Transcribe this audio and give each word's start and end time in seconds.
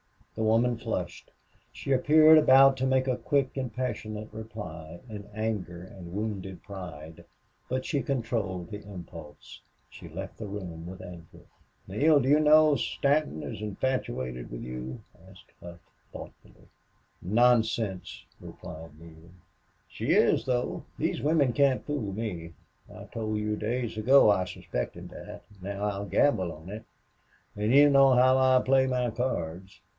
The 0.33 0.41
woman 0.43 0.77
flushed. 0.77 1.29
She 1.71 1.91
appeared 1.91 2.39
about 2.39 2.75
to 2.77 2.87
make 2.87 3.07
a 3.07 3.17
quick 3.17 3.55
and 3.57 3.71
passionate 3.71 4.29
reply, 4.31 4.99
in 5.07 5.29
anger 5.35 5.83
and 5.83 6.13
wounded 6.13 6.63
pride, 6.63 7.25
but 7.69 7.85
she 7.85 8.01
controlled 8.01 8.71
the 8.71 8.81
impulse. 8.81 9.61
She 9.91 10.09
left 10.09 10.37
the 10.37 10.47
room 10.47 10.87
with 10.87 11.01
Ancliffe. 11.01 11.45
"Neale, 11.87 12.19
do 12.19 12.29
you 12.29 12.39
know 12.39 12.75
Stanton 12.75 13.43
is 13.43 13.61
infatuated 13.61 14.49
with 14.49 14.63
you?" 14.63 15.01
asked 15.29 15.51
Hough, 15.61 15.77
thoughtfully. 16.11 16.69
"Nonsense!" 17.21 18.25
replied 18.39 18.97
Neale. 18.99 19.29
"She 19.87 20.13
is, 20.13 20.45
though. 20.45 20.83
These 20.97 21.21
women 21.21 21.53
can't 21.53 21.85
fool 21.85 22.11
me. 22.13 22.53
I 22.91 23.03
told 23.03 23.37
you 23.37 23.55
days 23.55 23.97
ago 23.97 24.31
I 24.31 24.45
suspected 24.45 25.09
that. 25.09 25.43
Now 25.61 25.83
I'll 25.83 26.05
gamble 26.05 26.51
on 26.53 26.69
it. 26.69 26.85
And 27.55 27.71
you 27.71 27.89
know 27.91 28.13
how 28.13 28.35
I 28.39 28.59
play 28.65 28.87
my 28.87 29.11
cards." 29.11 29.81